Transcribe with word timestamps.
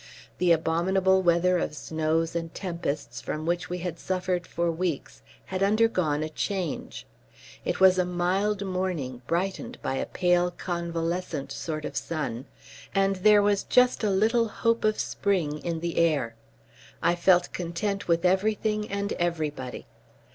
The 0.39 0.51
abominable 0.51 1.21
weather 1.21 1.59
of 1.59 1.75
snows 1.75 2.35
and 2.35 2.51
tempests 2.55 3.21
from 3.21 3.45
which 3.45 3.69
we 3.69 3.77
had 3.85 3.99
suffered 3.99 4.47
for 4.47 4.71
weeks 4.71 5.21
had 5.45 5.61
undergone 5.61 6.23
a 6.23 6.29
change. 6.29 7.05
It 7.63 7.79
was 7.79 7.99
a 7.99 8.03
mild 8.03 8.65
morning 8.65 9.21
brightened 9.27 9.77
by 9.83 9.97
a 9.97 10.07
pale 10.07 10.49
convalescent 10.49 11.51
sort 11.51 11.85
of 11.85 11.95
sun, 11.95 12.45
and 12.95 13.17
there 13.17 13.43
was 13.43 13.61
just 13.61 14.03
a 14.03 14.09
little 14.09 14.47
hope 14.47 14.83
of 14.83 14.99
spring 14.99 15.59
in 15.59 15.81
the 15.81 15.99
air. 15.99 16.33
I 17.03 17.13
felt 17.13 17.53
content 17.53 18.07
with 18.07 18.25
everything 18.25 18.89
and 18.89 19.13
everybody. 19.19 19.85